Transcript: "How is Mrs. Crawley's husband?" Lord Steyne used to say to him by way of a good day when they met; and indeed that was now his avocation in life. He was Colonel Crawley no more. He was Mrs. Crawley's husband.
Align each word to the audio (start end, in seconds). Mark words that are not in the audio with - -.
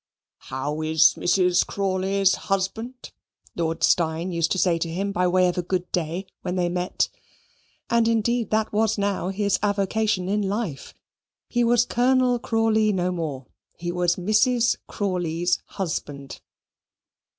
"How 0.49 0.81
is 0.81 1.13
Mrs. 1.13 1.63
Crawley's 1.63 2.33
husband?" 2.49 3.11
Lord 3.55 3.83
Steyne 3.83 4.31
used 4.31 4.51
to 4.53 4.57
say 4.57 4.79
to 4.79 4.89
him 4.89 5.11
by 5.11 5.27
way 5.27 5.47
of 5.47 5.59
a 5.59 5.61
good 5.61 5.91
day 5.91 6.25
when 6.41 6.55
they 6.55 6.69
met; 6.69 7.07
and 7.87 8.07
indeed 8.07 8.49
that 8.49 8.73
was 8.73 8.97
now 8.97 9.29
his 9.29 9.59
avocation 9.61 10.27
in 10.27 10.41
life. 10.41 10.95
He 11.47 11.63
was 11.63 11.85
Colonel 11.85 12.39
Crawley 12.39 12.91
no 12.91 13.11
more. 13.11 13.45
He 13.77 13.91
was 13.91 14.15
Mrs. 14.15 14.75
Crawley's 14.87 15.61
husband. 15.67 16.41